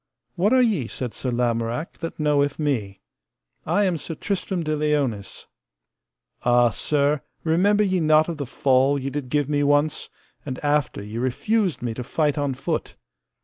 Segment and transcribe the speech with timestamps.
[0.35, 3.01] What are ye, said Sir Lamorak, that knoweth me?
[3.67, 5.45] I am Sir Tristram de Liones.
[6.41, 10.09] Ah, sir, remember ye not of the fall ye did give me once,
[10.43, 12.95] and after ye refused me to fight on foot.